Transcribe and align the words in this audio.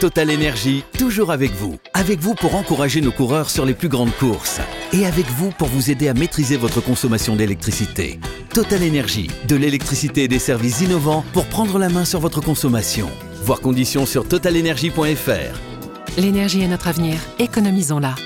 Total 0.00 0.30
Énergie, 0.30 0.84
toujours 0.98 1.32
avec 1.32 1.52
vous. 1.52 1.78
Avec 1.94 2.18
vous 2.20 2.34
pour 2.34 2.54
encourager 2.54 3.00
nos 3.00 3.12
coureurs 3.12 3.48
sur 3.48 3.64
les 3.64 3.72
plus 3.72 3.88
grandes 3.88 4.14
courses. 4.14 4.60
Et 4.92 5.06
avec 5.06 5.24
vous 5.24 5.50
pour 5.52 5.68
vous 5.68 5.90
aider 5.90 6.08
à 6.08 6.12
maîtriser 6.14 6.58
votre 6.58 6.82
consommation 6.82 7.34
d'électricité. 7.34 8.20
Total 8.52 8.82
Énergie, 8.82 9.30
de 9.48 9.56
l'électricité 9.56 10.24
et 10.24 10.28
des 10.28 10.38
services 10.38 10.82
innovants 10.82 11.24
pour 11.32 11.46
prendre 11.46 11.78
la 11.78 11.88
main 11.88 12.04
sur 12.04 12.20
votre 12.20 12.42
consommation. 12.42 13.08
Voir 13.42 13.60
conditions 13.60 14.04
sur 14.04 14.28
totalenergie.fr. 14.28 16.18
L'énergie 16.18 16.60
est 16.60 16.68
notre 16.68 16.88
avenir, 16.88 17.16
économisons-la. 17.38 18.16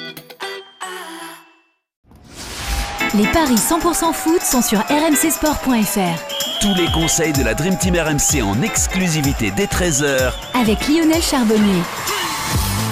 Les 3.15 3.27
paris 3.29 3.55
100% 3.55 4.13
foot 4.13 4.43
sont 4.43 4.63
sur 4.63 4.81
rmcsport.fr. 4.81 6.40
Tous 6.61 6.75
les 6.75 6.89
conseils 6.93 7.33
de 7.33 7.43
la 7.43 7.55
Dream 7.55 7.75
Team 7.79 7.95
RMC 7.95 8.43
en 8.43 8.61
exclusivité 8.61 9.51
dès 9.57 9.65
13h 9.65 10.31
Avec 10.53 10.87
Lionel 10.89 11.23
Charbonnier. 11.23 11.81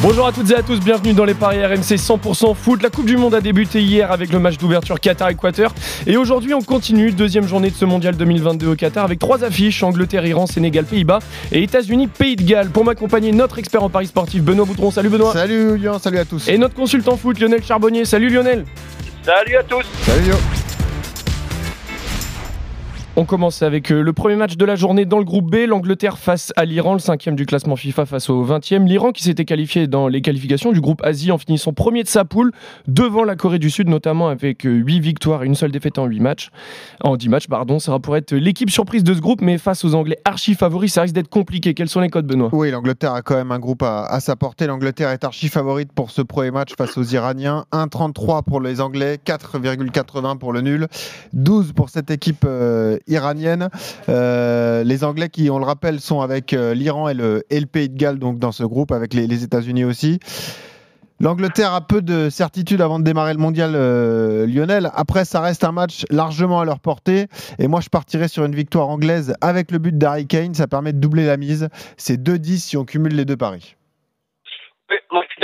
Bonjour 0.00 0.26
à 0.26 0.32
toutes 0.32 0.50
et 0.50 0.54
à 0.54 0.62
tous, 0.62 0.80
bienvenue 0.80 1.12
dans 1.12 1.26
les 1.26 1.34
paris 1.34 1.62
RMC 1.62 1.96
100% 1.96 2.54
foot. 2.54 2.82
La 2.82 2.88
Coupe 2.88 3.04
du 3.04 3.18
Monde 3.18 3.34
a 3.34 3.42
débuté 3.42 3.82
hier 3.82 4.10
avec 4.10 4.32
le 4.32 4.38
match 4.38 4.56
d'ouverture 4.56 4.98
Qatar-Équateur. 4.98 5.74
Et 6.06 6.16
aujourd'hui, 6.16 6.54
on 6.54 6.62
continue, 6.62 7.12
deuxième 7.12 7.46
journée 7.46 7.68
de 7.68 7.76
ce 7.76 7.84
mondial 7.84 8.16
2022 8.16 8.68
au 8.68 8.74
Qatar 8.74 9.04
avec 9.04 9.18
trois 9.18 9.44
affiches 9.44 9.82
Angleterre, 9.82 10.24
Iran, 10.24 10.46
Sénégal, 10.46 10.86
Pays-Bas 10.86 11.18
et 11.52 11.62
États-Unis, 11.62 12.06
Pays 12.06 12.36
de 12.36 12.44
Galles. 12.44 12.70
Pour 12.70 12.86
m'accompagner, 12.86 13.32
notre 13.32 13.58
expert 13.58 13.82
en 13.82 13.90
paris 13.90 14.06
sportif, 14.06 14.42
Benoît 14.42 14.64
Boutron. 14.64 14.90
Salut 14.90 15.10
Benoît. 15.10 15.34
Salut 15.34 15.76
Lyon, 15.76 15.98
salut 15.98 16.18
à 16.18 16.24
tous. 16.24 16.48
Et 16.48 16.56
notre 16.56 16.74
consultant 16.74 17.18
foot, 17.18 17.38
Lionel 17.38 17.62
Charbonnier. 17.62 18.06
Salut 18.06 18.30
Lionel. 18.30 18.64
Salut 19.22 19.56
à 19.56 19.62
tous. 19.62 19.84
Salut 20.06 20.22
Lyon. 20.22 20.38
On 23.20 23.24
commence 23.24 23.62
avec 23.62 23.90
euh, 23.90 24.00
le 24.00 24.12
premier 24.12 24.36
match 24.36 24.56
de 24.56 24.64
la 24.64 24.76
journée 24.76 25.04
dans 25.04 25.18
le 25.18 25.24
groupe 25.24 25.50
B, 25.50 25.66
l'Angleterre 25.66 26.18
face 26.18 26.52
à 26.54 26.64
l'Iran, 26.64 26.92
le 26.92 27.00
cinquième 27.00 27.34
du 27.34 27.46
classement 27.46 27.74
FIFA 27.74 28.06
face 28.06 28.30
au 28.30 28.46
20e. 28.46 28.84
L'Iran 28.84 29.10
qui 29.10 29.24
s'était 29.24 29.44
qualifié 29.44 29.88
dans 29.88 30.06
les 30.06 30.22
qualifications 30.22 30.70
du 30.70 30.80
groupe 30.80 31.02
Asie 31.02 31.32
en 31.32 31.38
finissant 31.38 31.72
premier 31.72 32.04
de 32.04 32.08
sa 32.08 32.24
poule 32.24 32.52
devant 32.86 33.24
la 33.24 33.34
Corée 33.34 33.58
du 33.58 33.70
Sud, 33.70 33.88
notamment 33.88 34.28
avec 34.28 34.62
8 34.62 34.68
euh, 34.68 35.00
victoires 35.00 35.42
et 35.42 35.46
une 35.46 35.56
seule 35.56 35.72
défaite 35.72 35.98
en 35.98 36.06
8 36.06 36.20
matchs. 36.20 36.50
En 37.02 37.16
10 37.16 37.28
matchs, 37.28 37.48
pardon. 37.48 37.80
Ça 37.80 37.98
pourrait 37.98 38.20
être 38.20 38.36
l'équipe 38.36 38.70
surprise 38.70 39.02
de 39.02 39.12
ce 39.12 39.18
groupe, 39.18 39.40
mais 39.40 39.58
face 39.58 39.84
aux 39.84 39.96
Anglais 39.96 40.18
archi 40.24 40.54
favoris, 40.54 40.92
ça 40.92 41.02
risque 41.02 41.14
d'être 41.14 41.28
compliqué. 41.28 41.74
Quels 41.74 41.88
sont 41.88 41.98
les 41.98 42.10
codes, 42.10 42.28
Benoît? 42.28 42.50
Oui, 42.52 42.70
l'Angleterre 42.70 43.14
a 43.14 43.22
quand 43.22 43.34
même 43.34 43.50
un 43.50 43.58
groupe 43.58 43.82
à, 43.82 44.04
à 44.04 44.20
sa 44.20 44.36
portée. 44.36 44.68
L'Angleterre 44.68 45.10
est 45.10 45.24
archi 45.24 45.48
favorite 45.48 45.90
pour 45.92 46.12
ce 46.12 46.22
premier 46.22 46.52
match 46.52 46.74
face 46.78 46.96
aux 46.96 47.02
Iraniens. 47.02 47.64
1,33 47.72 48.44
pour 48.44 48.60
les 48.60 48.80
Anglais, 48.80 49.18
4,80 49.26 50.38
pour 50.38 50.52
le 50.52 50.60
nul, 50.60 50.86
12 51.32 51.72
pour 51.72 51.88
cette 51.88 52.12
équipe 52.12 52.44
euh, 52.44 52.96
iranienne. 53.08 53.68
Euh, 54.08 54.84
les 54.84 55.04
Anglais 55.04 55.28
qui, 55.28 55.50
on 55.50 55.58
le 55.58 55.64
rappelle, 55.64 56.00
sont 56.00 56.20
avec 56.20 56.52
euh, 56.52 56.74
l'Iran 56.74 57.08
et 57.08 57.14
le, 57.14 57.42
Pays 57.70 57.88
de 57.88 57.96
Galles 57.96 58.18
donc 58.18 58.38
dans 58.38 58.52
ce 58.52 58.64
groupe, 58.64 58.92
avec 58.92 59.14
les, 59.14 59.44
États-Unis 59.44 59.84
aussi. 59.84 60.20
L'Angleterre 61.20 61.74
a 61.74 61.80
peu 61.80 62.00
de 62.00 62.30
certitude 62.30 62.80
avant 62.80 63.00
de 63.00 63.04
démarrer 63.04 63.32
le 63.32 63.40
mondial 63.40 63.72
euh, 63.74 64.46
Lionel. 64.46 64.90
Après, 64.94 65.24
ça 65.24 65.40
reste 65.40 65.64
un 65.64 65.72
match 65.72 66.04
largement 66.10 66.60
à 66.60 66.64
leur 66.64 66.78
portée. 66.78 67.26
Et 67.58 67.66
moi, 67.66 67.80
je 67.80 67.88
partirais 67.88 68.28
sur 68.28 68.44
une 68.44 68.54
victoire 68.54 68.88
anglaise 68.88 69.34
avec 69.40 69.72
le 69.72 69.78
but 69.78 69.98
d'Harry 69.98 70.28
Kane. 70.28 70.54
Ça 70.54 70.68
permet 70.68 70.92
de 70.92 71.00
doubler 71.00 71.26
la 71.26 71.36
mise. 71.36 71.68
C'est 71.96 72.22
2-10 72.22 72.58
si 72.58 72.76
on 72.76 72.84
cumule 72.84 73.14
les 73.14 73.24
deux 73.24 73.36
paris. 73.36 73.74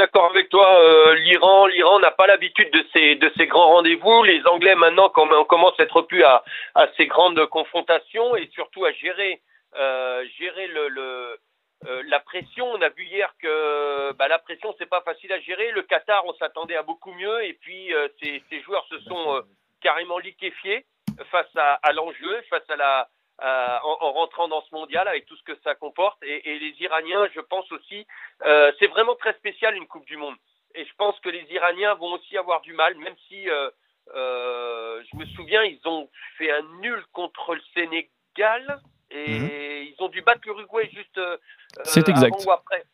D'accord 0.04 0.30
avec 0.30 0.50
toi. 0.50 0.80
euh, 0.82 1.14
L'Iran, 1.14 1.66
l'Iran 1.66 1.98
n'a 2.00 2.10
pas 2.10 2.26
l'habitude 2.26 2.70
de 2.70 2.84
ces 2.92 3.14
de 3.16 3.32
ces 3.38 3.46
grands 3.46 3.70
rendez-vous. 3.76 4.22
Les 4.24 4.46
Anglais 4.46 4.74
maintenant, 4.74 5.10
on 5.16 5.44
commence 5.44 5.72
à 5.80 5.84
être 5.84 6.02
plus 6.02 6.22
à 6.22 6.44
à 6.74 6.88
ces 6.98 7.06
grandes 7.06 7.46
confrontations 7.46 8.36
et 8.36 8.46
surtout 8.52 8.84
à 8.84 8.92
gérer 8.92 9.40
euh, 9.76 10.22
gérer 10.38 10.66
le, 10.66 11.38
euh, 11.86 12.02
la 12.06 12.20
pression. 12.20 12.70
On 12.70 12.82
a 12.82 12.90
vu 12.90 13.04
hier 13.04 13.32
que 13.40 14.12
bah, 14.12 14.28
la 14.28 14.38
pression 14.38 14.74
c'est 14.78 14.90
pas 14.90 15.00
facile 15.00 15.32
à 15.32 15.40
gérer. 15.40 15.70
Le 15.70 15.82
Qatar, 15.82 16.26
on 16.26 16.34
s'attendait 16.34 16.76
à 16.76 16.82
beaucoup 16.82 17.12
mieux 17.14 17.42
et 17.42 17.54
puis 17.54 17.90
ces 18.22 18.42
ces 18.50 18.60
joueurs 18.60 18.86
se 18.90 18.98
sont 19.00 19.42
carrément 19.80 20.18
liquéfiés 20.18 20.84
face 21.30 21.56
à 21.56 21.92
l'enjeu, 21.94 22.42
face 22.50 22.68
à 22.68 22.76
la 22.76 23.08
euh, 23.42 23.78
en, 23.82 23.96
en 24.00 24.12
rentrant 24.12 24.48
dans 24.48 24.62
ce 24.62 24.74
mondial 24.74 25.08
avec 25.08 25.26
tout 25.26 25.36
ce 25.36 25.42
que 25.42 25.56
ça 25.64 25.74
comporte. 25.74 26.22
Et, 26.22 26.50
et 26.50 26.58
les 26.58 26.74
Iraniens, 26.80 27.28
je 27.34 27.40
pense 27.40 27.70
aussi, 27.72 28.06
euh, 28.44 28.72
c'est 28.78 28.86
vraiment 28.88 29.14
très 29.16 29.34
spécial 29.34 29.76
une 29.76 29.86
Coupe 29.86 30.06
du 30.06 30.16
Monde. 30.16 30.36
Et 30.74 30.84
je 30.84 30.94
pense 30.96 31.18
que 31.20 31.28
les 31.28 31.46
Iraniens 31.50 31.94
vont 31.94 32.12
aussi 32.12 32.36
avoir 32.36 32.60
du 32.60 32.72
mal, 32.72 32.94
même 32.96 33.14
si 33.28 33.48
euh, 33.48 33.70
euh, 34.14 35.02
je 35.10 35.16
me 35.16 35.24
souviens, 35.26 35.62
ils 35.62 35.80
ont 35.86 36.10
fait 36.36 36.50
un 36.50 36.62
nul 36.80 37.04
contre 37.12 37.54
le 37.54 37.62
Sénégal 37.74 38.80
et 39.10 39.82
ils 39.82 39.96
ont 40.02 40.08
dû 40.08 40.22
battre 40.22 40.40
l'Uruguay 40.44 40.90
juste 40.92 41.18
euh, 41.18 41.36
C'est 41.84 42.08
exact. 42.08 42.34
avant 42.34 42.44
ou 42.44 42.50
après. 42.50 42.84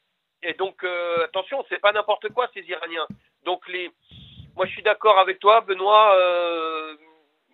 Et 0.42 0.52
donc 0.54 0.84
euh, 0.84 1.24
attention, 1.24 1.64
c'est 1.68 1.78
pas 1.80 1.92
n'importe 1.92 2.28
quoi 2.30 2.48
ces 2.52 2.60
Iraniens. 2.62 3.06
Donc 3.44 3.66
les, 3.68 3.90
moi 4.54 4.66
je 4.66 4.72
suis 4.72 4.82
d'accord 4.82 5.18
avec 5.18 5.38
toi, 5.38 5.62
Benoît, 5.62 6.14
euh, 6.16 6.94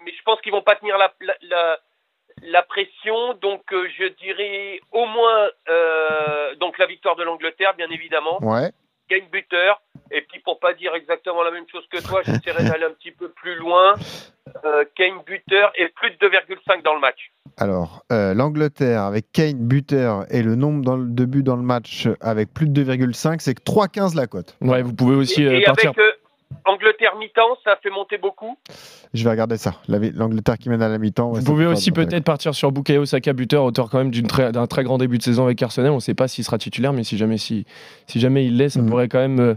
mais 0.05 0.13
je 0.13 0.23
pense 0.23 0.41
qu'ils 0.41 0.53
vont 0.53 0.63
pas 0.63 0.75
tenir 0.77 0.99
la, 0.99 1.13
la, 1.21 1.37
la 1.43 1.79
la 2.43 2.63
pression, 2.63 3.35
donc 3.41 3.63
euh, 3.73 3.87
je 3.99 4.07
dirais 4.23 4.81
au 4.93 5.07
moins 5.07 5.49
euh, 5.69 6.55
donc 6.57 6.79
la 6.79 6.87
victoire 6.87 7.17
de 7.17 7.23
l'Angleterre, 7.25 7.75
bien 7.77 7.89
évidemment, 7.91 8.39
Ouais. 8.43 8.71
Kane 9.09 9.29
buteur, 9.31 9.81
et 10.11 10.21
puis 10.23 10.41
pour 10.41 10.59
pas 10.59 10.75
dire 10.75 10.95
exactement 10.95 11.43
la 11.45 11.51
même 11.53 11.65
chose 11.71 11.87
que 11.91 12.03
toi, 12.07 12.23
j'essaierai 12.25 12.65
d'aller 12.69 12.85
un 12.85 12.91
petit 12.91 13.13
peu 13.13 13.29
plus 13.29 13.55
loin, 13.55 13.95
euh, 14.65 14.85
Kane 14.97 15.21
buteur 15.25 15.73
et 15.77 15.89
plus 15.89 16.11
de 16.11 16.17
2,5 16.17 16.83
dans 16.83 16.95
le 16.95 17.01
match. 17.01 17.31
Alors, 17.59 18.03
euh, 18.13 18.35
l'Angleterre 18.35 19.03
avec 19.03 19.31
Kane 19.33 19.67
buteur 19.67 20.27
et 20.31 20.43
le 20.43 20.57
nombre 20.57 20.85
dans 20.85 20.97
le- 20.97 21.07
de 21.09 21.25
buts 21.25 21.43
dans 21.45 21.57
le 21.57 21.63
match 21.63 22.07
avec 22.21 22.53
plus 22.53 22.69
de 22.69 22.83
2,5, 22.85 23.41
c'est 23.41 23.55
que 23.55 23.63
3,15 23.63 24.15
la 24.15 24.27
cote. 24.27 24.57
Ouais, 24.61 24.83
vous 24.83 24.93
pouvez 24.93 25.15
aussi 25.17 25.43
et 25.43 25.47
euh, 25.47 25.59
et 25.61 25.63
partir. 25.63 25.91
avec 25.91 25.99
euh, 26.01 26.11
Angleterre 26.67 27.15
mi-temps, 27.19 27.57
ça 27.65 27.77
fait 27.83 27.91
monter 27.91 28.19
beaucoup. 28.19 28.57
Je 29.15 29.25
vais 29.25 29.31
regarder 29.31 29.57
ça. 29.57 29.75
La- 29.89 29.99
L'Angleterre 29.99 30.59
qui 30.59 30.69
mène 30.69 30.83
à 30.83 30.89
la 30.89 30.99
mi-temps. 30.99 31.31
ouais, 31.31 31.41
Vous 31.41 31.47
pouvez 31.47 31.67
aussi 31.67 31.93
peut-être 31.93 32.25
partir 32.25 32.55
sur 32.55 32.73
Bukayo 32.73 33.05
Saka 33.05 33.33
buteur, 33.33 33.65
auteur 33.65 33.89
quand 33.89 33.99
même 33.99 34.11
très- 34.27 34.53
d'un 34.53 34.67
très, 34.67 34.83
grand 34.85 34.99
début 34.99 35.19
de 35.19 35.23
saison 35.23 35.45
avec 35.45 35.63
Arsenal. 35.63 35.93
On 35.93 35.97
ne 35.97 36.01
sait 36.01 36.15
pas 36.15 36.29
s'il 36.29 36.45
sera 36.45 36.59
titulaire, 36.59 36.93
mais 36.93 37.05
si 37.05 37.17
jamais, 37.17 37.39
si, 37.39 37.65
si 38.07 38.21
jamais 38.21 38.47
il 38.47 38.57
l'est, 38.57 38.69
ça 38.71 38.81
Mhm. 38.83 38.89
pourrait 38.91 39.09
quand 39.09 39.21
même 39.21 39.57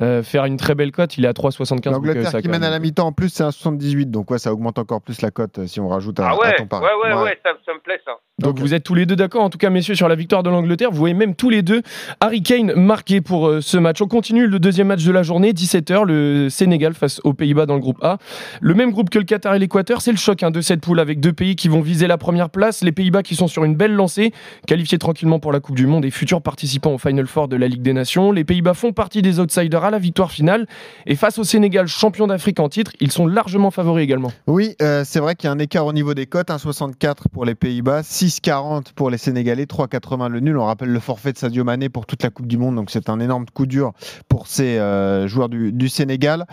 euh, 0.00 0.04
euh, 0.20 0.22
faire 0.22 0.44
une 0.44 0.56
très 0.56 0.74
belle 0.74 0.92
cote. 0.92 1.16
Il 1.18 1.24
est 1.24 1.28
à 1.28 1.32
3,75. 1.32 1.74
Bukayo 1.76 1.92
L'Angleterre 1.92 2.24
Saka. 2.30 2.42
qui 2.42 2.48
mène 2.48 2.64
à 2.64 2.70
la 2.70 2.78
mi-temps 2.78 3.06
en 3.08 3.12
plus, 3.12 3.28
c'est 3.28 3.42
un 3.42 3.50
78, 3.50 4.10
donc 4.10 4.30
ouais, 4.30 4.38
ça 4.38 4.52
augmente 4.52 4.78
encore 4.78 5.00
plus 5.02 5.20
la 5.22 5.30
cote 5.30 5.58
euh, 5.58 5.66
si 5.66 5.80
on 5.80 5.88
rajoute 5.88 6.18
à, 6.20 6.28
Ah 6.28 6.30
à 6.32 6.36
ouais, 6.38 6.54
ton 6.56 6.66
pari. 6.66 6.84
ouais, 6.84 7.12
ouais, 7.14 7.22
ouais, 7.22 7.38
ça, 7.44 7.50
ça 7.66 7.72
me 7.74 7.80
plaît 7.80 8.00
ça. 8.04 8.12
Donc 8.38 8.52
Ok. 8.52 8.60
vous 8.60 8.72
êtes 8.74 8.82
tous 8.84 8.94
les 8.94 9.04
deux 9.04 9.16
d'accord, 9.16 9.42
en 9.42 9.50
tout 9.50 9.58
cas 9.58 9.68
messieurs, 9.70 9.94
sur 9.94 10.08
la 10.08 10.14
victoire 10.14 10.42
de 10.42 10.48
l'Angleterre. 10.50 10.90
Vous 10.90 10.96
voyez 10.98 11.14
même 11.14 11.34
tous 11.34 11.50
les 11.50 11.62
deux 11.62 11.82
Harry 12.20 12.42
Kane 12.42 12.72
marqué 12.74 13.20
pour 13.20 13.48
euh, 13.48 13.60
ce 13.60 13.76
match. 13.76 14.00
On 14.00 14.06
continue 14.08 14.46
le 14.46 14.58
deuxième 14.58 14.86
match 14.88 15.04
de 15.04 15.12
la 15.12 15.22
journée, 15.22 15.52
17h, 15.52 16.04
le 16.06 16.48
Sénégal 16.48 16.94
face 16.94 17.20
aux 17.24 17.34
Pays-Bas 17.34 17.66
dans 17.66 17.74
le 17.74 17.80
groupe 17.80 17.98
A. 18.02 18.18
Le 18.60 18.74
même 18.74 18.92
groupe 18.92 19.10
que 19.10 19.18
le 19.18 19.24
Qatar 19.24 19.54
et 19.54 19.58
l'Équateur, 19.58 20.00
c'est 20.00 20.12
le 20.12 20.16
choc 20.16 20.42
hein, 20.42 20.50
de 20.50 20.60
cette 20.60 20.80
poule 20.80 21.00
avec 21.00 21.20
deux 21.20 21.32
pays 21.32 21.56
qui 21.56 21.68
vont 21.68 21.80
viser 21.82 22.06
la 22.06 22.16
première 22.18 22.48
place. 22.48 22.82
Les 22.82 22.92
Pays-Bas 22.92 23.22
qui 23.22 23.34
sont 23.36 23.48
sur 23.48 23.64
une 23.64 23.74
belle 23.76 23.92
lancée, 23.94 24.32
qualifiés 24.66 24.98
tranquillement 24.98 25.38
pour 25.38 25.52
la 25.52 25.60
Coupe 25.60 25.76
du 25.76 25.86
Monde 25.86 26.04
et 26.04 26.10
futurs 26.10 26.40
participants 26.42 26.94
au 26.94 26.98
Final 26.98 27.26
Four 27.26 27.48
de 27.48 27.56
la 27.56 27.68
Ligue 27.68 27.82
des 27.82 27.92
Nations. 27.92 28.32
Les 28.32 28.44
Pays-Bas 28.44 28.74
font 28.74 28.92
partie 28.92 29.20
des 29.20 29.38
outsiders 29.40 29.79
à 29.84 29.90
la 29.90 29.98
victoire 29.98 30.30
finale. 30.30 30.66
Et 31.06 31.16
face 31.16 31.38
au 31.38 31.44
Sénégal, 31.44 31.86
champion 31.86 32.26
d'Afrique 32.26 32.60
en 32.60 32.68
titre, 32.68 32.92
ils 33.00 33.10
sont 33.10 33.26
largement 33.26 33.70
favoris 33.70 34.02
également. 34.04 34.32
Oui, 34.46 34.74
euh, 34.82 35.02
c'est 35.04 35.20
vrai 35.20 35.34
qu'il 35.34 35.46
y 35.46 35.50
a 35.50 35.52
un 35.52 35.58
écart 35.58 35.86
au 35.86 35.92
niveau 35.92 36.14
des 36.14 36.26
cotes, 36.26 36.48
1,64 36.48 37.28
pour 37.32 37.44
les 37.44 37.54
Pays-Bas, 37.54 38.02
6,40 38.02 38.92
pour 38.94 39.10
les 39.10 39.18
Sénégalais, 39.18 39.64
3,80 39.64 40.28
le 40.28 40.40
nul. 40.40 40.58
On 40.58 40.64
rappelle 40.64 40.90
le 40.90 41.00
forfait 41.00 41.32
de 41.32 41.38
Sadio 41.38 41.64
Mané 41.64 41.88
pour 41.88 42.06
toute 42.06 42.22
la 42.22 42.30
Coupe 42.30 42.46
du 42.46 42.58
Monde, 42.58 42.76
donc 42.76 42.90
c'est 42.90 43.08
un 43.08 43.20
énorme 43.20 43.46
coup 43.52 43.66
dur 43.66 43.92
pour 44.28 44.46
ces 44.46 44.78
euh, 44.78 45.28
joueurs 45.28 45.48
du 45.48 45.88
Sénégal. 45.88 46.46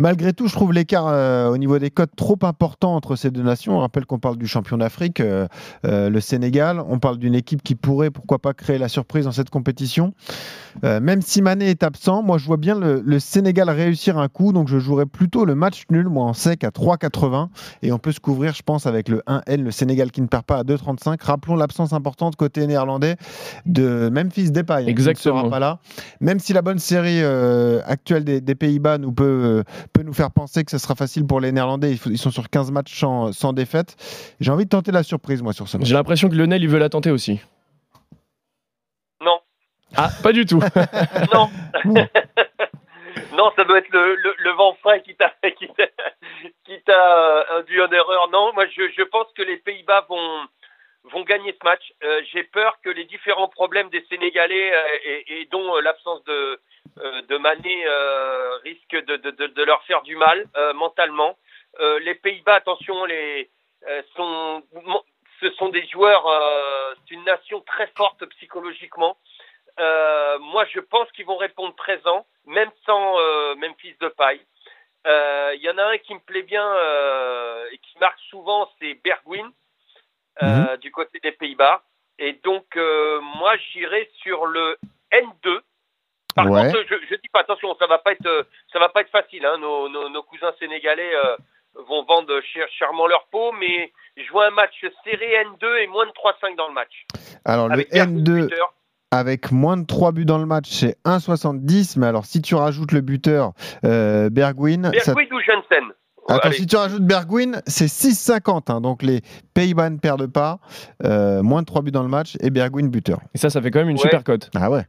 Malgré 0.00 0.32
tout, 0.32 0.48
je 0.48 0.54
trouve 0.54 0.72
l'écart 0.72 1.08
euh, 1.08 1.50
au 1.50 1.58
niveau 1.58 1.78
des 1.78 1.90
cotes 1.90 2.16
trop 2.16 2.38
important 2.40 2.96
entre 2.96 3.16
ces 3.16 3.30
deux 3.30 3.42
nations. 3.42 3.76
On 3.76 3.80
rappelle 3.80 4.06
qu'on 4.06 4.18
parle 4.18 4.38
du 4.38 4.46
champion 4.46 4.78
d'Afrique, 4.78 5.20
euh, 5.20 5.46
euh, 5.84 6.08
le 6.08 6.20
Sénégal. 6.22 6.82
On 6.88 6.98
parle 6.98 7.18
d'une 7.18 7.34
équipe 7.34 7.62
qui 7.62 7.74
pourrait, 7.74 8.10
pourquoi 8.10 8.38
pas, 8.38 8.54
créer 8.54 8.78
la 8.78 8.88
surprise 8.88 9.26
dans 9.26 9.32
cette 9.32 9.50
compétition. 9.50 10.14
Même 10.82 11.20
si 11.20 11.42
Mané 11.42 11.68
est 11.68 11.82
absent, 11.82 12.22
moi 12.22 12.38
je 12.38 12.46
vois 12.46 12.56
bien 12.56 12.78
le, 12.78 13.02
le 13.04 13.18
Sénégal 13.18 13.68
réussir 13.68 14.16
un 14.16 14.28
coup, 14.28 14.52
donc 14.52 14.68
je 14.68 14.78
jouerais 14.78 15.04
plutôt 15.04 15.44
le 15.44 15.56
match 15.56 15.82
nul, 15.90 16.08
moi 16.08 16.24
en 16.24 16.32
sec 16.32 16.62
à 16.64 16.68
3,80. 16.68 17.48
Et 17.82 17.92
on 17.92 17.98
peut 17.98 18.12
se 18.12 18.20
couvrir, 18.20 18.54
je 18.54 18.62
pense, 18.62 18.86
avec 18.86 19.08
le 19.08 19.20
1N, 19.26 19.62
le 19.64 19.70
Sénégal 19.72 20.12
qui 20.12 20.22
ne 20.22 20.28
perd 20.28 20.44
pas 20.44 20.58
à 20.58 20.62
2,35. 20.62 21.22
Rappelons 21.22 21.56
l'absence 21.56 21.92
importante 21.92 22.36
côté 22.36 22.66
néerlandais 22.66 23.16
de 23.66 24.08
Memphis 24.10 24.52
Depay, 24.52 24.74
hein, 24.74 24.78
qui 24.78 24.84
ne 24.86 24.90
Exactement. 24.90 25.40
sera 25.40 25.50
pas 25.50 25.58
là. 25.58 25.80
Même 26.20 26.38
si 26.38 26.52
la 26.52 26.62
bonne 26.62 26.78
série 26.78 27.22
actuelle 27.22 28.24
des, 28.24 28.40
des 28.40 28.54
Pays-Bas 28.54 28.98
nous 28.98 29.12
peut, 29.12 29.64
peut 29.92 30.02
nous 30.02 30.12
faire 30.12 30.30
penser 30.30 30.64
que 30.64 30.70
ce 30.70 30.78
sera 30.78 30.94
facile 30.94 31.26
pour 31.26 31.40
les 31.40 31.52
Néerlandais, 31.52 31.92
ils, 32.06 32.18
sont 32.18 32.30
sur 32.30 32.48
15 32.48 32.70
matchs 32.70 32.98
sans, 32.98 33.32
sans 33.32 33.52
défaite. 33.52 33.96
J'ai 34.40 34.50
envie 34.50 34.64
de 34.64 34.70
tenter 34.70 34.92
la 34.92 35.02
surprise, 35.02 35.42
moi, 35.42 35.52
sur 35.52 35.68
ce 35.68 35.76
match. 35.76 35.86
J'ai 35.86 35.94
l'impression 35.94 36.28
que 36.28 36.34
Lionel, 36.34 36.62
il 36.62 36.68
veut 36.68 36.78
la 36.78 36.88
tenter 36.88 37.10
aussi. 37.10 37.40
Non, 39.20 39.40
Ah, 39.96 40.08
pas 40.22 40.32
du 40.32 40.46
tout. 40.46 40.60
non. 41.34 41.50
non, 43.36 43.50
ça 43.56 43.64
doit 43.64 43.78
être 43.78 43.90
le, 43.92 44.14
le, 44.16 44.34
le 44.38 44.50
vent 44.52 44.74
frais 44.80 45.02
qui 45.06 45.14
t'a 45.16 45.32
euh, 46.90 47.42
induit 47.58 47.80
en 47.80 47.90
erreur. 47.90 48.28
Non, 48.32 48.52
moi 48.54 48.66
je, 48.66 48.82
je 48.96 49.02
pense 49.02 49.26
que 49.36 49.42
les 49.42 49.56
Pays-Bas 49.56 50.06
vont 50.08 50.46
vont 51.12 51.22
gagner 51.24 51.52
ce 51.58 51.64
match. 51.66 51.92
Euh, 52.04 52.20
J'ai 52.32 52.44
peur 52.44 52.78
que 52.82 52.90
les 52.90 53.04
différents 53.04 53.48
problèmes 53.48 53.88
des 53.90 54.04
Sénégalais 54.08 54.72
euh, 54.72 54.82
et, 55.04 55.40
et 55.40 55.48
dont 55.50 55.76
euh, 55.76 55.80
l'absence 55.80 56.22
de, 56.24 56.32
euh, 56.32 56.56
de 56.96 57.36
Mané 57.38 57.84
euh, 57.86 58.56
risque 58.64 58.92
de, 59.04 59.16
de, 59.16 59.30
de, 59.30 59.46
de 59.48 59.62
leur 59.64 59.82
faire 59.84 60.02
du 60.02 60.16
mal 60.16 60.46
euh, 60.56 60.72
mentalement. 60.74 61.36
Euh, 61.80 61.98
les 62.00 62.14
Pays-Bas, 62.14 62.54
attention, 62.56 63.04
les 63.04 63.50
euh, 63.88 64.02
sont 64.16 64.62
mon- 64.84 65.02
ce 65.40 65.50
sont 65.52 65.70
des 65.70 65.86
joueurs, 65.88 66.26
euh, 66.26 66.94
c'est 67.08 67.14
une 67.14 67.24
nation 67.24 67.60
très 67.62 67.86
forte 67.96 68.24
psychologiquement. 68.26 69.16
Euh, 69.78 70.38
moi, 70.40 70.66
je 70.66 70.80
pense 70.80 71.10
qu'ils 71.12 71.24
vont 71.24 71.38
répondre 71.38 71.74
présent, 71.74 72.26
même 72.44 72.70
sans 72.84 73.18
euh, 73.18 73.54
Memphis 73.54 73.94
de 74.00 74.08
paille. 74.08 74.40
Euh, 75.06 75.52
Il 75.54 75.62
y 75.62 75.70
en 75.70 75.78
a 75.78 75.84
un 75.84 75.98
qui 75.98 76.12
me 76.14 76.20
plaît 76.20 76.42
bien 76.42 76.66
euh, 76.74 77.64
et 77.72 77.78
qui 77.78 77.98
marque 77.98 78.18
souvent, 78.28 78.68
c'est 78.78 78.94
Bergwijn 79.02 79.50
euh, 80.42 80.76
du 80.78 80.90
côté 80.90 81.18
des 81.20 81.32
Pays-Bas. 81.32 81.82
Et 82.18 82.34
donc, 82.34 82.66
euh, 82.76 83.20
moi, 83.20 83.56
j'irai 83.72 84.10
sur 84.22 84.44
le 84.44 84.76
N2. 84.82 84.89
Par 86.44 86.52
Ouais. 86.52 86.66
contre, 86.72 86.78
je, 86.88 86.94
je 87.10 87.14
dis 87.16 87.28
pas 87.32 87.40
attention, 87.40 87.68
ça 87.78 87.86
va 87.86 87.98
pas 87.98 88.12
être, 88.12 88.26
euh, 88.26 88.42
ça 88.72 88.78
va 88.78 88.88
pas 88.88 89.00
être 89.02 89.10
facile. 89.10 89.44
Hein. 89.44 89.58
Nos, 89.60 89.88
nos, 89.88 90.08
nos 90.08 90.22
cousins 90.22 90.52
sénégalais 90.58 91.10
euh, 91.24 91.36
vont 91.88 92.04
vendre 92.04 92.40
cher- 92.52 92.68
chèrement 92.78 93.06
leur 93.06 93.26
peau, 93.30 93.52
mais 93.58 93.92
je 94.16 94.30
vois 94.32 94.46
un 94.48 94.50
match 94.50 94.74
serré 95.04 95.26
N2 95.44 95.82
et 95.82 95.86
moins 95.86 96.06
de 96.06 96.10
3-5 96.12 96.56
dans 96.56 96.68
le 96.68 96.74
match. 96.74 97.06
Alors, 97.44 97.68
le 97.68 97.74
Avec 97.74 97.90
Bergwijn 97.92 98.18
N2 98.24 98.42
buteur. 98.48 98.74
avec 99.12 99.50
moins 99.52 99.76
de 99.76 99.86
3 99.86 100.12
buts 100.12 100.24
dans 100.24 100.38
le 100.38 100.46
match, 100.46 100.68
c'est 100.70 100.96
1,70. 101.04 101.98
Mais 101.98 102.06
alors, 102.06 102.24
si 102.26 102.42
tu 102.42 102.54
rajoutes 102.54 102.92
le 102.92 103.00
buteur 103.00 103.52
euh, 103.84 104.30
Bergwijn, 104.30 104.84
ça- 104.98 105.14
Bergwijn 105.14 105.32
ou 105.32 105.40
Jensen? 105.40 105.92
Attends, 106.28 106.48
Allez. 106.48 106.56
si 106.56 106.66
tu 106.66 106.76
rajoutes 106.76 107.02
Bergwijn, 107.02 107.60
c'est 107.66 107.86
6,50. 107.88 108.70
hein. 108.70 108.80
donc, 108.80 109.02
les 109.02 109.20
Pays-Bas 109.54 109.90
ne 109.90 109.98
perdent 109.98 110.26
pas. 110.30 110.58
Euh, 111.02 111.42
moins 111.42 111.62
de 111.62 111.66
3 111.66 111.82
buts 111.82 111.90
dans 111.90 112.02
le 112.02 112.08
match 112.08 112.36
et 112.40 112.50
Bergwijn 112.50 112.88
buteur. 112.88 113.18
Et 113.34 113.38
ça, 113.38 113.50
ça 113.50 113.60
fait 113.60 113.70
quand 113.72 113.80
même 113.80 113.88
une 113.88 113.96
Ouais. 113.96 114.02
super 114.02 114.22
cote. 114.22 114.48
Ah 114.54 114.70
ouais. 114.70 114.82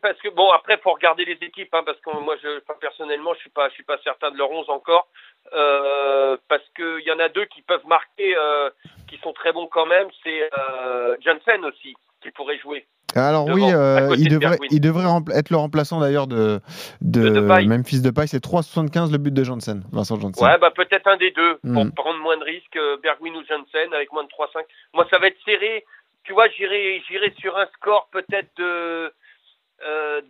Parce 0.00 0.18
que 0.20 0.28
bon, 0.28 0.48
après, 0.50 0.78
faut 0.78 0.92
regarder 0.92 1.24
les 1.24 1.38
équipes, 1.46 1.72
hein, 1.74 1.82
parce 1.84 1.98
que 2.00 2.10
moi, 2.10 2.36
je, 2.42 2.60
personnellement, 2.80 3.34
je 3.34 3.40
suis 3.40 3.50
pas, 3.50 3.68
je 3.68 3.74
suis 3.74 3.84
pas 3.84 3.98
certain 4.04 4.30
de 4.30 4.38
leur 4.38 4.50
11 4.50 4.70
encore, 4.70 5.08
euh, 5.54 6.36
parce 6.48 6.64
que 6.74 7.00
il 7.00 7.06
y 7.06 7.12
en 7.12 7.18
a 7.18 7.28
deux 7.28 7.44
qui 7.46 7.62
peuvent 7.62 7.86
marquer, 7.86 8.36
euh, 8.36 8.70
qui 9.08 9.18
sont 9.18 9.32
très 9.32 9.52
bons 9.52 9.66
quand 9.66 9.86
même. 9.86 10.08
C'est 10.22 10.50
euh, 10.58 11.16
Janssen 11.24 11.64
aussi 11.64 11.94
qui 12.22 12.30
pourrait 12.30 12.58
jouer. 12.58 12.86
Alors 13.14 13.44
Devant, 13.44 13.56
oui, 13.56 13.62
euh, 13.74 14.14
il, 14.16 14.30
de 14.30 14.38
devrait, 14.38 14.56
il 14.70 14.80
devrait 14.80 15.04
être 15.34 15.50
le 15.50 15.56
remplaçant 15.58 16.00
d'ailleurs 16.00 16.26
de, 16.26 16.60
de, 17.02 17.28
De 17.28 17.40
Depay. 17.40 17.66
Memphis 17.66 18.00
Depay. 18.00 18.26
C'est 18.26 18.42
3,75 18.42 19.12
le 19.12 19.18
but 19.18 19.34
de 19.34 19.44
Janssen, 19.44 19.82
Vincent 19.92 20.18
Janssen. 20.18 20.42
Ouais, 20.46 20.56
bah 20.56 20.70
peut-être 20.70 21.06
un 21.08 21.18
des 21.18 21.30
deux 21.30 21.56
pour 21.56 21.84
Hmm. 21.84 21.90
prendre 21.92 22.20
moins 22.20 22.38
de 22.38 22.44
risques, 22.44 22.76
euh, 22.76 22.96
Bergwijn 23.02 23.36
ou 23.36 23.44
Janssen 23.46 23.92
avec 23.92 24.10
moins 24.12 24.24
de 24.24 24.28
3-5. 24.30 24.64
Moi, 24.94 25.06
ça 25.10 25.18
va 25.18 25.26
être 25.26 25.36
serré. 25.44 25.84
Tu 26.24 26.32
vois, 26.32 26.48
j'irai, 26.56 27.02
j'irai 27.06 27.34
sur 27.38 27.58
un 27.58 27.66
score 27.74 28.08
peut-être 28.12 28.48
de 28.56 29.12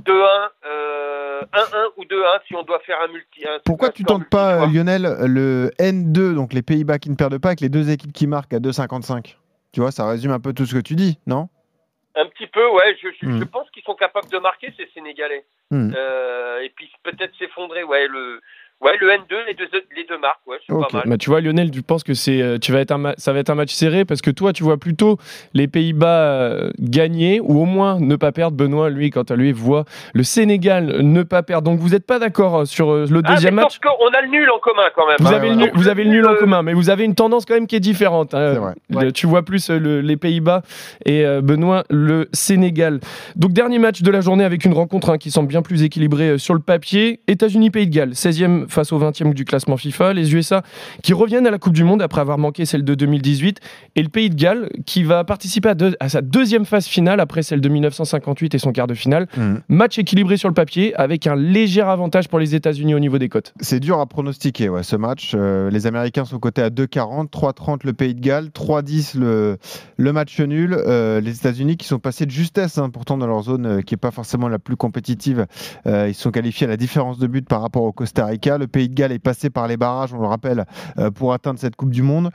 2-1, 0.04 0.48
euh, 0.66 1.40
1-1 1.52 1.88
ou 1.96 2.04
2-1 2.04 2.40
si 2.46 2.54
on 2.56 2.62
doit 2.62 2.80
faire 2.80 3.00
un 3.02 3.08
multi. 3.08 3.46
un- 3.46 3.58
Pourquoi 3.64 3.90
tu 3.90 4.04
tentes 4.04 4.28
pas. 4.30 4.66
Lionel, 4.66 5.02
le 5.26 5.70
N2, 5.78 6.34
donc 6.34 6.52
les 6.52 6.62
Pays-Bas 6.62 6.98
qui 6.98 7.10
ne 7.10 7.16
perdent 7.16 7.38
pas, 7.38 7.48
avec 7.48 7.60
les 7.60 7.68
deux 7.68 7.90
équipes 7.90 8.12
qui 8.12 8.26
marquent 8.26 8.54
à 8.54 8.58
2,55 8.60 9.36
Tu 9.72 9.80
vois, 9.80 9.90
ça 9.90 10.06
résume 10.08 10.30
un 10.32 10.40
peu 10.40 10.52
tout 10.52 10.66
ce 10.66 10.74
que 10.74 10.80
tu 10.80 10.94
dis, 10.94 11.18
non? 11.26 11.48
Un 12.14 12.26
petit 12.26 12.46
peu, 12.46 12.66
ouais. 12.70 12.94
Je, 13.02 13.08
je, 13.20 13.26
Hmm. 13.26 13.38
je 13.40 13.44
pense 13.44 13.70
qu'ils 13.70 13.82
sont 13.84 13.94
capables 13.94 14.28
de 14.30 14.38
marquer 14.38 14.72
ces 14.76 14.86
Sénégalais. 14.92 15.44
Hmm. 15.70 15.90
Euh, 15.96 16.60
et 16.60 16.68
puis 16.76 16.90
peut-être 17.02 17.32
s'effondrer, 17.38 17.82
ouais. 17.84 18.06
Le, 18.06 18.40
ouais, 18.82 18.92
le 19.00 19.08
N2, 19.08 19.46
les 19.48 19.54
deux, 19.54 19.64
les 19.96 20.04
deux 20.08 20.18
marques, 20.18 20.40
ouais, 20.46 20.56
c'est 20.66 20.72
Ok. 20.72 20.90
pas 20.90 20.98
mal. 20.98 21.08
Bah, 21.08 21.16
tu 21.18 21.30
vois, 21.30 21.40
Lionel, 21.40 21.70
tu 21.70 21.82
penses 21.82 22.04
que 22.04 22.14
c'est, 22.14 22.40
euh, 22.42 22.58
tu 22.58 22.72
vas 22.72 22.80
être 22.80 22.92
un 22.92 23.12
ça 23.16 23.32
va 23.32 23.38
être 23.40 23.50
un 23.50 23.54
match 23.54 23.72
serré 23.72 24.04
parce 24.04 24.20
que 24.22 24.30
toi, 24.30 24.52
tu 24.52 24.62
vois 24.62 24.76
plutôt 24.78 25.18
les 25.54 25.66
Pays-Bas 25.68 26.06
euh, 26.08 26.70
gagner 26.78 27.40
ou 27.40 27.60
au 27.60 27.64
moins 27.64 27.98
ne 28.00 28.16
pas 28.16 28.32
perdre. 28.32 28.56
Benoît, 28.56 28.90
lui, 28.90 29.10
quant 29.10 29.22
à 29.22 29.34
lui, 29.36 29.52
voit 29.52 29.84
le 30.14 30.22
Sénégal 30.22 31.00
ne 31.02 31.22
pas 31.22 31.42
perdre. 31.42 31.70
Donc, 31.70 31.80
vous 31.80 31.90
n'êtes 31.90 32.06
pas 32.06 32.18
d'accord 32.18 32.60
euh, 32.60 32.64
sur 32.64 32.92
le 32.94 33.20
Ah, 33.24 33.34
deuxième 33.34 33.54
match? 33.54 33.78
qu'on 33.78 34.08
a 34.08 34.20
le 34.22 34.28
nul 34.28 34.48
en 34.50 34.58
commun 34.58 34.82
quand 34.94 35.06
même. 35.06 35.16
vous, 35.20 35.28
Ouais, 35.28 35.34
avez 35.34 35.48
ouais, 35.48 35.54
le 35.54 35.60
ouais. 35.60 35.64
nul, 35.66 35.72
vous 35.74 35.88
avez 35.88 36.04
le 36.04 36.10
nul 36.10 36.26
en 36.26 36.34
commun, 36.34 36.62
mais 36.62 36.74
vous 36.74 36.90
avez 36.90 37.04
une 37.04 37.14
tendance 37.14 37.44
quand 37.46 37.54
même 37.54 37.66
qui 37.66 37.76
est 37.76 37.80
différente. 37.80 38.34
hein. 38.34 38.52
C'est 38.54 38.58
vrai. 38.60 38.74
Le- 38.90 38.96
Ouais. 38.96 39.12
Tu 39.12 39.26
vois 39.26 39.42
plus 39.42 39.70
le- 39.70 40.00
les 40.00 40.16
Pays-Bas 40.16 40.62
et 41.06 41.24
euh, 41.24 41.40
Benoît 41.40 41.84
le 41.90 42.28
Sénégal. 42.32 43.00
Donc 43.36 43.52
dernier 43.52 43.78
match 43.78 44.02
de 44.02 44.10
la 44.10 44.20
journée 44.20 44.44
avec 44.44 44.64
une 44.64 44.72
rencontre 44.74 45.10
hein, 45.10 45.18
qui 45.18 45.30
semble 45.30 45.48
bien 45.48 45.62
plus 45.62 45.82
équilibrée 45.82 46.38
sur 46.38 46.54
le 46.54 46.60
papier. 46.60 47.20
États-Unis-Pays 47.28 47.86
de 47.86 47.94
Galles, 47.94 48.10
16e 48.14 48.66
face 48.72 48.92
au 48.92 48.98
20e 48.98 49.34
du 49.34 49.44
classement 49.44 49.76
FIFA. 49.76 50.12
Les 50.14 50.34
USA 50.34 50.62
qui 51.02 51.12
reviennent 51.12 51.46
à 51.46 51.50
la 51.50 51.58
Coupe 51.58 51.72
du 51.74 51.84
Monde 51.84 52.02
après 52.02 52.20
avoir 52.20 52.38
manqué 52.38 52.64
celle 52.64 52.84
de 52.84 52.94
2018. 52.94 53.60
Et 53.96 54.02
le 54.02 54.08
Pays 54.08 54.30
de 54.30 54.34
Galles 54.34 54.68
qui 54.86 55.02
va 55.04 55.24
participer 55.24 55.68
à, 55.70 55.74
deux- 55.74 55.94
à 56.00 56.08
sa 56.08 56.20
deuxième 56.22 56.64
phase 56.64 56.86
finale 56.86 57.20
après 57.20 57.42
celle 57.42 57.60
de 57.60 57.68
1958 57.68 58.54
et 58.54 58.58
son 58.58 58.72
quart 58.72 58.86
de 58.86 58.94
finale. 58.94 59.26
Hmm. 59.36 59.56
Match 59.68 59.98
équilibré 59.98 60.36
sur 60.36 60.48
le 60.48 60.54
papier 60.54 60.94
avec 60.96 61.26
un 61.26 61.36
léger 61.36 61.80
avantage 61.82 62.28
pour 62.28 62.38
les 62.38 62.54
États-Unis 62.54 62.94
au 62.94 62.98
niveau 63.00 63.18
des 63.18 63.28
cotes. 63.28 63.52
C'est 63.60 63.80
dur 63.80 63.98
à 64.00 64.06
pronostiquer, 64.06 64.68
ouais, 64.68 64.82
ce 64.82 64.96
match. 64.96 65.32
Euh, 65.34 65.70
les 65.70 65.86
Américains 65.86 66.24
sont 66.24 66.38
cotés 66.38 66.62
à 66.62 66.70
2,40, 66.70 67.28
3,30 67.30 67.80
le 67.84 67.92
Pays 67.92 68.14
de 68.14 68.20
Galles, 68.20 68.46
3,10 68.48 69.18
le, 69.18 69.58
le 69.96 70.12
match 70.12 70.38
nul. 70.40 70.74
Euh, 70.86 71.20
les 71.20 71.36
États-Unis 71.36 71.76
qui 71.76 71.86
sont 71.86 71.98
passés 71.98 72.26
de 72.26 72.30
justesse, 72.30 72.78
hein, 72.78 72.90
pourtant 72.90 73.18
dans 73.18 73.26
leur 73.26 73.42
zone 73.42 73.66
euh, 73.66 73.80
qui 73.82 73.94
n'est 73.94 73.98
pas 73.98 74.10
forcément 74.10 74.48
la 74.48 74.58
plus 74.58 74.76
compétitive. 74.76 75.46
Ils 75.86 76.14
sont 76.14 76.30
qualifiés 76.30 76.66
à 76.66 76.70
la 76.70 76.76
différence 76.76 77.18
de 77.18 77.26
but 77.26 77.46
par 77.46 77.60
rapport 77.62 77.82
au 77.82 77.92
Costa 77.92 78.26
Rica. 78.26 78.58
Le 78.62 78.68
Pays 78.68 78.88
de 78.88 78.94
Galles 78.94 79.12
est 79.12 79.18
passé 79.18 79.50
par 79.50 79.66
les 79.66 79.76
barrages, 79.76 80.14
on 80.14 80.20
le 80.20 80.26
rappelle, 80.26 80.64
euh, 80.98 81.10
pour 81.10 81.32
atteindre 81.32 81.58
cette 81.58 81.74
Coupe 81.74 81.90
du 81.90 82.02
Monde. 82.02 82.30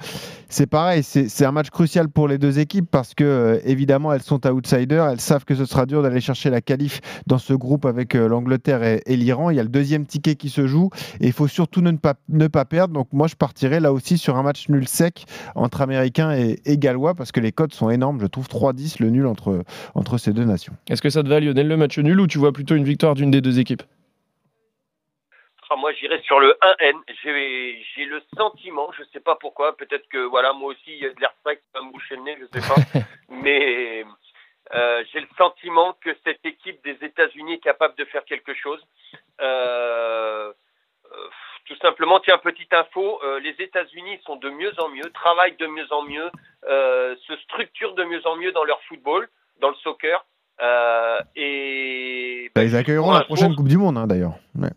C'est 0.50 0.68
pareil, 0.68 1.04
c'est 1.04 1.46
un 1.46 1.52
match 1.52 1.70
crucial 1.70 2.10
pour 2.10 2.28
les 2.28 2.38
deux 2.38 2.60
équipes 2.60 2.88
parce 2.90 3.14
que, 3.14 3.24
euh, 3.24 3.60
évidemment, 3.64 4.12
elles 4.12 4.22
sont 4.22 4.46
outsiders. 4.46 5.08
Elles 5.08 5.22
savent 5.22 5.46
que 5.46 5.56
ce 5.56 5.66
sera 5.66 5.86
dur 5.86 6.04
d'aller 6.04 6.20
chercher 6.20 6.50
la 6.50 6.62
qualif 6.62 7.00
dans 7.28 7.38
ce 7.38 7.54
groupe 7.54 7.86
avec 7.86 8.14
euh, 8.16 8.28
l'Angleterre 8.28 8.84
et, 8.84 9.02
et 9.06 9.16
l'Iran. 9.16 9.52
Il 9.52 9.56
y 9.56 9.60
a 9.60 9.64
le 9.64 9.70
deuxième 9.70 10.06
ticket 10.06 10.36
qui 10.36 10.50
se 10.50 10.68
joue 10.68 10.90
et 11.22 11.28
il 11.28 11.34
faut 11.34 11.48
surtout 11.48 11.82
ne 11.82 11.92
pas, 11.92 12.16
ne 12.28 12.48
pas 12.48 12.66
perdre. 12.66 12.94
Donc, 12.94 13.08
moi, 13.14 13.28
je 13.28 13.36
partirais 13.36 13.80
là 13.80 13.94
aussi 13.94 14.18
sur 14.18 14.36
un 14.36 14.44
match 14.44 14.68
nul 14.68 14.88
sec 14.88 15.26
entre 15.56 15.82
Américains 15.82 16.34
et, 16.34 16.60
et 16.66 16.78
Gallois 16.78 17.16
parce 17.16 17.32
que 17.32 17.40
les 17.40 17.54
cotes 17.54 17.74
sont 17.74 17.90
énormes. 17.90 18.20
Je 18.20 18.28
trouve 18.28 18.48
3-10 18.48 19.02
le 19.02 19.12
nul 19.12 19.28
entre, 19.28 19.64
entre 19.96 20.18
ces 20.18 20.34
deux 20.34 20.46
nations. 20.46 20.74
Est-ce 20.90 21.02
que 21.02 21.10
ça 21.10 21.24
te 21.24 21.30
va 21.30 21.40
Lionel 21.40 21.68
le 21.68 21.78
match 21.78 21.98
nul 22.00 22.20
ou 22.20 22.28
tu 22.28 22.38
vois 22.38 22.52
plutôt 22.52 22.76
une 22.76 22.84
victoire 22.84 23.16
d'une 23.16 23.32
des 23.32 23.42
deux 23.42 23.60
équipes? 23.60 23.84
Ah, 25.70 25.76
moi, 25.76 25.92
j'irais 25.94 26.22
sur 26.22 26.40
le 26.40 26.58
1N. 26.62 26.96
J'ai 27.24 28.06
le 28.06 28.22
sentiment, 28.38 28.92
je 28.98 29.04
sais 29.12 29.20
pas 29.20 29.36
pourquoi, 29.36 29.76
peut-être 29.76 30.08
que 30.10 30.20
voilà, 30.20 30.54
moi 30.54 30.72
aussi, 30.72 30.80
il 30.88 30.98
y 30.98 31.06
a 31.06 31.14
de 31.14 31.20
l'air 31.20 31.34
frais 31.44 31.58
qui 31.58 31.68
va 31.74 31.82
me 31.82 31.92
boucher 31.92 32.16
le 32.16 32.22
nez, 32.24 32.38
je 32.40 32.60
sais 32.60 32.68
pas. 32.68 32.76
mais 33.30 34.06
euh, 34.74 35.04
j'ai 35.12 35.20
le 35.20 35.28
sentiment 35.38 35.98
que 36.02 36.16
cette 36.26 36.46
équipe 36.46 36.84
des 36.84 36.98
États-Unis 37.06 37.54
est 37.54 37.64
capable 37.64 37.96
de 37.96 38.06
faire 38.06 38.24
quelque 38.26 38.54
chose. 38.54 38.82
Euh, 39.42 40.54
euh, 41.12 41.28
tout 41.66 41.76
simplement, 41.82 42.20
tiens, 42.22 42.38
petite 42.38 42.74
info, 42.74 43.20
euh, 43.24 43.40
les 43.42 43.56
États-Unis 43.62 44.20
sont 44.26 44.38
de 44.38 44.50
mieux 44.50 44.72
en 44.80 44.90
mieux, 44.90 45.10
travaillent 45.14 45.58
de 45.58 45.68
mieux 45.68 45.92
en 45.92 46.04
mieux, 46.04 46.30
euh, 46.70 47.16
se 47.28 47.36
structurent 47.38 47.96
de 47.96 48.06
mieux 48.06 48.26
en 48.26 48.38
mieux 48.38 48.54
dans 48.54 48.64
leur 48.64 48.82
football, 48.84 49.28
dans 49.60 49.70
le 49.70 49.76
soccer. 49.76 50.26
Et 51.36 52.52
Bah, 52.56 52.64
ils 52.64 52.76
accueilleront 52.76 53.12
la 53.12 53.26
prochaine 53.26 53.54
Coupe 53.56 53.68
du 53.68 53.78
Monde, 53.78 53.98
hein, 53.98 54.08
d'ailleurs. 54.08 54.36
Ouais. 54.58 54.70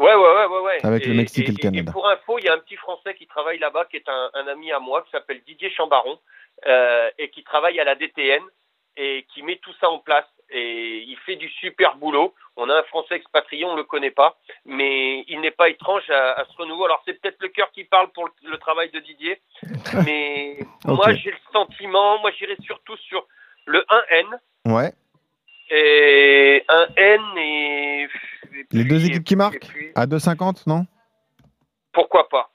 Ouais, 0.00 0.14
ouais, 0.14 0.32
ouais, 0.34 0.46
ouais, 0.46 0.60
ouais. 0.60 0.78
Avec 0.86 1.04
le 1.06 1.12
Mexique 1.14 1.48
et 1.48 1.52
le 1.52 1.58
Canada. 1.58 1.92
pour 1.92 2.08
info, 2.08 2.38
il 2.38 2.44
y 2.46 2.48
a 2.48 2.54
un 2.54 2.58
petit 2.58 2.76
Français 2.76 3.14
qui 3.14 3.26
travaille 3.26 3.58
là-bas, 3.58 3.84
qui 3.90 3.96
est 3.96 4.08
un, 4.08 4.30
un 4.34 4.46
ami 4.48 4.72
à 4.72 4.78
moi, 4.78 5.02
qui 5.02 5.10
s'appelle 5.10 5.42
Didier 5.46 5.70
Chambaron, 5.70 6.18
euh, 6.66 7.10
et 7.18 7.28
qui 7.28 7.42
travaille 7.44 7.78
à 7.80 7.84
la 7.84 7.94
DTN, 7.96 8.42
et 8.96 9.26
qui 9.32 9.42
met 9.42 9.56
tout 9.56 9.72
ça 9.80 9.90
en 9.90 9.98
place. 9.98 10.24
Et 10.52 11.04
il 11.06 11.16
fait 11.18 11.36
du 11.36 11.48
super 11.50 11.96
boulot. 11.96 12.34
On 12.56 12.68
a 12.70 12.74
un 12.78 12.82
Français 12.84 13.14
expatrié, 13.16 13.64
on 13.66 13.76
le 13.76 13.84
connaît 13.84 14.10
pas, 14.10 14.36
mais 14.64 15.22
il 15.28 15.40
n'est 15.42 15.50
pas 15.52 15.68
étrange 15.68 16.08
à, 16.10 16.32
à 16.32 16.44
ce 16.46 16.56
renouveau. 16.56 16.86
Alors 16.86 17.02
c'est 17.04 17.20
peut-être 17.20 17.40
le 17.40 17.48
cœur 17.48 17.70
qui 17.72 17.84
parle 17.84 18.08
pour 18.12 18.24
le, 18.26 18.32
le 18.50 18.58
travail 18.58 18.90
de 18.90 18.98
Didier, 19.00 19.38
mais 20.06 20.58
moi 20.86 21.12
j'ai 21.14 21.30
le 21.30 21.36
sentiment, 21.52 22.18
moi 22.20 22.30
j'irai 22.36 22.56
surtout 22.64 22.96
sur 22.96 23.26
le 23.66 23.84
1N, 24.10 24.38
Ouais. 24.66 24.92
et 25.70 26.64
un 26.68 26.86
N 26.96 27.22
et... 27.38 27.99
Les 28.72 28.84
deux 28.84 29.04
équipes 29.04 29.24
qui 29.24 29.36
marquent 29.36 29.66
puis- 29.66 29.88
À 29.94 30.06
2,50, 30.06 30.66
non? 30.66 30.86
Pourquoi 31.92 32.28
pas 32.28 32.50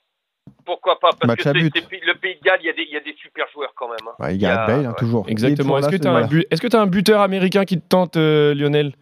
Pourquoi 0.65 1.00
pas 1.00 1.10
Parce 1.12 1.27
Match 1.27 1.43
que 1.43 1.50
le 1.50 2.13
Pays 2.15 2.36
de 2.36 2.41
Galles, 2.41 2.60
il 2.62 2.65
y, 2.67 2.69
a 2.69 2.74
des- 2.74 2.84
il 2.84 2.93
y 2.93 2.98
a 2.98 3.01
des 3.01 3.15
super 3.22 3.45
joueurs 3.53 3.74
quand 3.75 3.88
même. 3.89 3.98
hein. 4.07 4.13
Bah, 4.19 4.31
Il 4.31 4.41
y 4.41 4.45
a 4.45 4.63
a- 4.63 4.67
Bale, 4.67 4.86
hein, 4.86 4.89
ouais. 4.89 4.95
toujours. 4.98 5.25
Exactement. 5.27 5.77
Est-ce 5.77 5.88
là, 5.88 5.91
que 5.98 6.01
tu 6.01 6.07
as, 6.07 6.12
voilà. 6.12 6.25
un 6.25 6.29
bu- 6.29 6.45
est-ce 6.50 6.62
que 6.62 6.67
t'as 6.67 6.81
un 6.81 6.88
buteur 6.88 7.22
américain 7.22 7.65
qui 7.65 7.79
te 7.79 7.88
tente, 7.88 8.15
euh, 8.17 8.53
Lionel? 8.55 8.93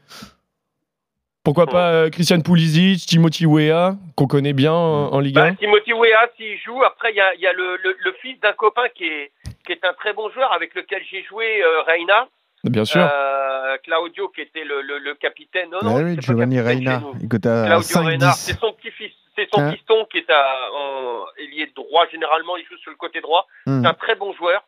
Pourquoi 1.44 1.66
Hmm. 1.66 1.72
pas 1.72 1.92
euh, 1.94 2.10
Christian 2.10 2.40
Pulisic, 2.42 3.06
Timothy 3.06 3.46
Weah, 3.46 3.96
qu'on 4.16 4.28
connaît 4.28 4.54
bien 4.54 4.72
en, 4.74 5.12
en 5.14 5.20
Ligue 5.20 5.36
Bah, 5.36 5.44
1 5.46 5.56
Timothy 5.56 5.92
Weah, 5.94 6.30
s'il 6.38 6.58
joue, 6.60 6.82
après 6.84 7.12
il 7.12 7.18
y 7.18 7.22
a, 7.22 7.34
il 7.36 7.42
y 7.42 7.48
a 7.48 7.54
le, 7.54 7.78
le- 7.84 7.98
le 8.00 8.14
fils 8.22 8.40
d'un 8.40 8.54
copain 8.54 8.88
qui 8.96 9.04
est, 9.04 9.32
qui 9.66 9.74
est 9.74 9.84
un 9.86 9.94
très 9.94 10.14
bon 10.14 10.30
joueur 10.32 10.52
avec 10.54 10.74
lequel 10.74 11.04
j'ai 11.12 11.22
joué, 11.26 11.62
euh, 11.62 11.82
Reina, 11.84 12.28
Bien 12.64 12.86
sûr. 12.86 13.02
euh, 13.02 13.78
Claudio 13.84 14.30
qui 14.30 14.42
était 14.42 14.64
le, 14.64 14.82
le- 14.82 15.00
le 15.00 15.16
capitaine. 15.16 15.70
Non, 15.72 15.80
Ah 15.82 15.86
non, 15.86 15.96
oui, 16.04 16.18
Giovanni 16.20 16.60
Reina, 16.62 17.02
Claudio 17.30 18.02
Reynard, 18.02 18.36
c'est 18.36 18.54
5-10. 18.54 18.60
son 18.60 18.74
petit-fils, 18.74 19.12
c'est 19.36 19.48
son 19.54 19.60
Hein 19.62 19.72
piston 19.74 20.06
qui 20.12 20.20
est 20.20 20.30
à, 20.30 20.46
en 20.74 21.26
ailier 21.40 21.72
droit. 21.76 22.06
Généralement, 22.12 22.56
il 22.58 22.66
joue 22.66 22.78
sur 22.78 22.92
le 22.92 22.98
côté 22.98 23.20
droit. 23.22 23.48
Hmm. 23.66 23.82
C'est 23.82 23.90
un 23.90 23.94
très 23.94 24.16
bon 24.16 24.34
joueur. 24.34 24.64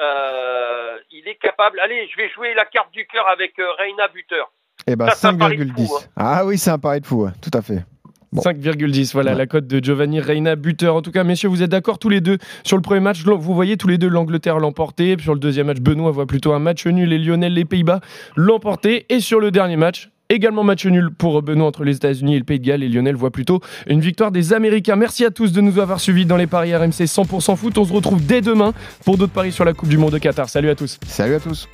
euh, 0.00 0.98
il 1.10 1.26
est 1.28 1.36
capable. 1.36 1.80
Allez, 1.80 2.08
je 2.12 2.16
vais 2.16 2.28
jouer 2.30 2.54
la 2.54 2.64
carte 2.64 2.92
du 2.92 3.06
cœur 3.06 3.26
avec 3.28 3.58
euh, 3.58 3.70
Reina 3.78 4.08
buteur. 4.08 4.50
Eh 4.86 4.96
ben 4.96 5.08
Ça, 5.08 5.14
c'est 5.14 5.26
un 5.28 5.36
pari 5.36 5.56
de 5.58 5.64
5,10. 5.64 5.86
fou, 5.86 5.96
hein. 5.96 6.00
Ah 6.16 6.44
oui, 6.46 6.56
c'est 6.58 6.70
un 6.70 6.78
pari 6.78 7.00
de 7.00 7.06
fou, 7.06 7.28
tout 7.42 7.50
à 7.56 7.62
fait. 7.62 7.84
Bon. 8.32 8.42
5,10, 8.42 9.12
voilà 9.12 9.32
Ouais. 9.32 9.38
la 9.38 9.46
cote 9.46 9.66
de 9.66 9.82
Giovanni 9.82 10.20
Reina, 10.20 10.54
buteur. 10.54 10.96
En 10.96 11.02
tout 11.02 11.10
cas, 11.12 11.24
messieurs, 11.24 11.48
vous 11.48 11.62
êtes 11.62 11.70
d'accord 11.70 11.98
tous 11.98 12.10
les 12.10 12.20
deux 12.20 12.36
sur 12.62 12.76
le 12.76 12.82
premier 12.82 13.00
match? 13.00 13.22
Vous 13.24 13.54
voyez 13.54 13.76
tous 13.76 13.88
les 13.88 13.96
deux 13.98 14.08
l'Angleterre 14.08 14.58
l'emporter. 14.58 15.16
Sur 15.20 15.32
le 15.34 15.40
deuxième 15.40 15.66
match, 15.68 15.78
Benoît 15.80 16.10
voit 16.10 16.26
plutôt 16.26 16.52
un 16.52 16.58
match 16.58 16.86
nul 16.86 17.12
et 17.12 17.18
Lionel, 17.18 17.54
les 17.54 17.64
Pays-Bas, 17.64 18.00
l'emporter. 18.36 19.06
Et 19.08 19.20
sur 19.20 19.40
le 19.40 19.50
dernier 19.50 19.76
match, 19.76 20.10
également 20.28 20.62
match 20.62 20.84
nul 20.84 21.08
pour 21.10 21.40
Benoît 21.42 21.66
entre 21.66 21.84
les 21.84 21.96
États-Unis 21.96 22.34
et 22.34 22.38
le 22.38 22.44
Pays 22.44 22.60
de 22.60 22.66
Galles. 22.66 22.82
Et 22.82 22.88
Lionel 22.90 23.14
voit 23.16 23.30
plutôt 23.30 23.60
une 23.86 24.00
victoire 24.00 24.30
des 24.30 24.52
Américains. 24.52 24.96
Merci 24.96 25.24
à 25.24 25.30
tous 25.30 25.52
de 25.52 25.62
nous 25.62 25.78
avoir 25.78 25.98
suivis 25.98 26.26
dans 26.26 26.36
les 26.36 26.46
paris 26.46 26.76
RMC 26.76 27.06
100% 27.06 27.56
foot. 27.56 27.78
On 27.78 27.84
se 27.86 27.92
retrouve 27.94 28.24
dès 28.26 28.42
demain 28.42 28.74
pour 29.06 29.16
d'autres 29.16 29.32
paris 29.32 29.52
sur 29.52 29.64
la 29.64 29.72
Coupe 29.72 29.88
du 29.88 29.96
Monde 29.96 30.12
de 30.12 30.18
Qatar. 30.18 30.50
Salut 30.50 30.68
à 30.68 30.74
tous. 30.74 30.98
Salut 31.06 31.34
à 31.34 31.40
tous. 31.40 31.66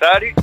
Salut 0.00 0.34